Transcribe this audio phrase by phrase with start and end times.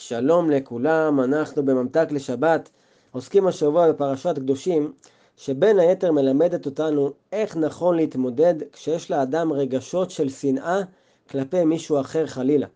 [0.00, 2.70] שלום לכולם, אנחנו בממתק לשבת
[3.10, 4.92] עוסקים השבוע בפרשת קדושים
[5.36, 10.80] שבין היתר מלמדת אותנו איך נכון להתמודד כשיש לאדם רגשות של שנאה
[11.30, 12.66] כלפי מישהו אחר חלילה.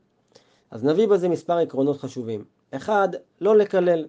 [0.71, 2.45] אז נביא בזה מספר עקרונות חשובים.
[2.71, 3.09] אחד,
[3.41, 4.07] לא לקלל.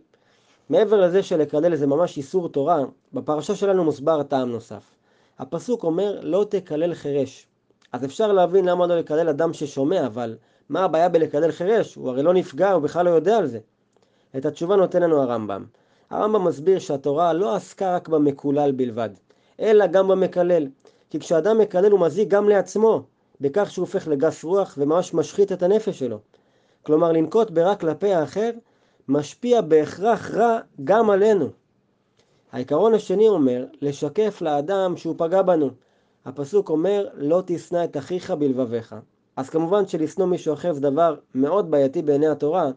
[0.69, 4.83] מעבר לזה שלקלל זה ממש איסור תורה, בפרשה שלנו מוסבר טעם נוסף.
[5.39, 7.47] הפסוק אומר לא תקלל חירש.
[7.93, 10.35] אז אפשר להבין למה לא לקלל אדם ששומע, אבל
[10.69, 11.95] מה הבעיה בלקלל חירש?
[11.95, 13.59] הוא הרי לא נפגע, הוא בכלל לא יודע על זה.
[14.37, 15.65] את התשובה נותן לנו הרמב"ם.
[16.09, 19.09] הרמב"ם מסביר שהתורה לא עסקה רק במקולל בלבד,
[19.59, 20.67] אלא גם במקלל.
[21.09, 23.03] כי כשאדם מקלל הוא מזיק גם לעצמו,
[23.41, 26.19] בכך שהוא הופך לגס רוח וממש משחית את הנפש שלו.
[26.83, 28.49] כלומר, לנקוט ברע כלפי האחר
[29.07, 31.49] משפיע בהכרח רע גם עלינו.
[32.51, 35.69] העיקרון השני אומר, לשקף לאדם שהוא פגע בנו.
[36.25, 38.95] הפסוק אומר, לא תשנא את אחיך בלבביך.
[39.35, 42.69] אז כמובן שלשנוא מישהו אחר זה דבר מאוד בעייתי בעיני התורה,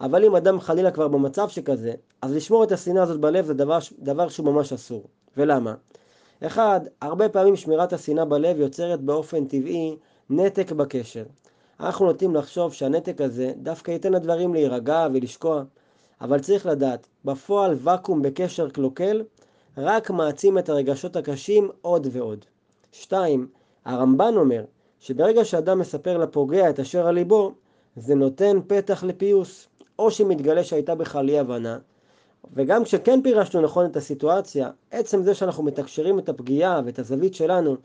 [0.00, 1.92] אבל אם אדם חלילה כבר במצב שכזה,
[2.22, 5.04] אז לשמור את השנאה הזאת בלב זה דבר, דבר שהוא ממש אסור.
[5.36, 5.74] ולמה?
[6.46, 9.96] אחד, הרבה פעמים שמירת השנאה בלב יוצרת באופן טבעי
[10.30, 11.24] נתק בקשר.
[11.80, 15.62] אנחנו נוטים לחשוב שהנתק הזה דווקא ייתן לדברים להירגע ולשקוע,
[16.20, 19.22] אבל צריך לדעת, בפועל ואקום בקשר קלוקל
[19.78, 22.44] רק מעצים את הרגשות הקשים עוד ועוד.
[22.92, 23.48] שתיים,
[23.84, 24.64] הרמב"ן אומר
[25.00, 27.52] שברגע שאדם מספר לפוגע את אשר על ליבו,
[27.96, 31.78] זה נותן פתח לפיוס, או שמתגלה שהייתה בכלל אי הבנה,
[32.54, 37.76] וגם כשכן פירשנו נכון את הסיטואציה, עצם זה שאנחנו מתקשרים את הפגיעה ואת הזווית שלנו,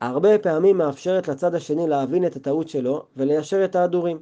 [0.00, 4.18] הרבה פעמים מאפשרת לצד השני להבין את הטעות שלו וליישר את ההדורים.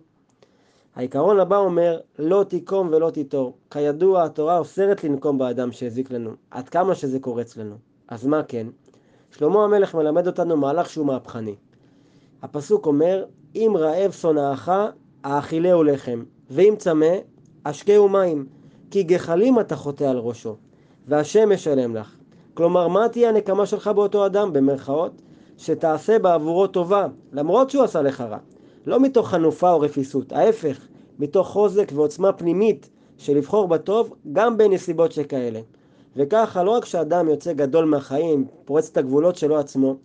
[0.96, 3.52] העיקרון הבא אומר, לא תיקום ולא תיטור.
[3.70, 7.74] כידוע, התורה אוסרת לנקום באדם שהזיק לנו, עד כמה שזה קורץ לנו.
[8.08, 8.66] אז מה כן?
[9.30, 11.54] שלמה המלך מלמד אותנו מהלך שהוא מהפכני.
[12.42, 14.72] הפסוק אומר, אם רעב שונאך,
[15.24, 17.14] האכילהו לחם, ואם צמא,
[17.64, 18.46] השקהו מים,
[18.90, 20.56] כי גחלים אתה חוטא על ראשו,
[21.06, 22.16] והשם משלם לך.
[22.54, 25.12] כלומר, מה תהיה הנקמה שלך באותו אדם, במרכאות?
[25.56, 28.38] שתעשה בעבורו טובה, למרות שהוא עשה לך רע.
[28.86, 30.86] לא מתוך חנופה או רפיסות, ההפך,
[31.18, 35.60] מתוך חוזק ועוצמה פנימית של לבחור בטוב גם בנסיבות שכאלה.
[36.16, 39.96] וככה לא רק שאדם יוצא גדול מהחיים, פורץ את הגבולות שלו עצמו,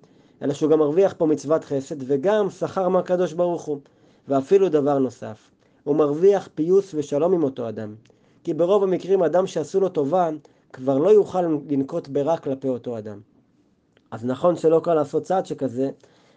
[0.43, 3.79] אלא שהוא גם מרוויח פה מצוות חסד וגם שכר מהקדוש ברוך הוא.
[4.27, 5.49] ואפילו דבר נוסף,
[5.83, 7.95] הוא מרוויח פיוס ושלום עם אותו אדם.
[8.43, 10.29] כי ברוב המקרים אדם שעשו לו טובה
[10.73, 13.19] כבר לא יוכל לנקוט ברע כלפי אותו אדם.
[14.11, 15.89] אז נכון שלא קל לעשות צעד שכזה,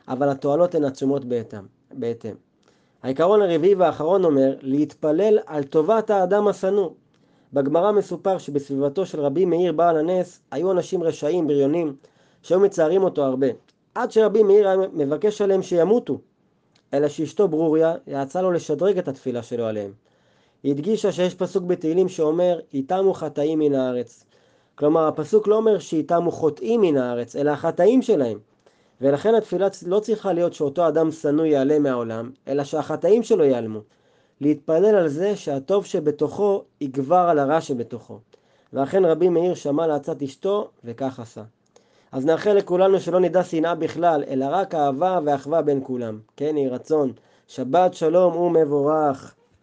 [0.09, 1.25] אבל התועלות הן עצומות
[1.93, 2.35] בהתאם.
[3.03, 6.91] העיקרון הרביעי והאחרון אומר להתפלל על טובת האדם השנוא.
[7.53, 11.97] בגמרא מסופר שבסביבתו של רבי מאיר בעל הנס היו אנשים רשעים, בריונים,
[12.43, 13.47] שהיו מצערים אותו הרבה.
[13.97, 16.19] עד שרבי מאיר מבקש עליהם שימותו.
[16.95, 19.93] אלא שאשתו ברוריה יעצה לו לשדרג את התפילה שלו עליהם.
[20.63, 24.25] היא הדגישה שיש פסוק בתהילים שאומר, איתמו חטאים מן הארץ.
[24.75, 28.39] כלומר, הפסוק לא אומר שאיתמו חוטאים מן הארץ, אלא החטאים שלהם.
[29.01, 33.81] ולכן התפילה לא צריכה להיות שאותו אדם שנוא יעלה מהעולם, אלא שהחטאים שלו ייעלמו.
[34.41, 38.19] להתפלל על זה שהטוב שבתוכו יגבר על הרע שבתוכו.
[38.73, 41.43] ואכן רבי מאיר שמע לעצת אשתו, וכך עשה.
[42.13, 46.19] אז נאחל לכולנו שלא נדע שנאה בכלל, אלא רק אהבה ואחווה בין כולם.
[46.37, 47.13] כן, יהי רצון.
[47.49, 49.36] שבת שלום ומבורך.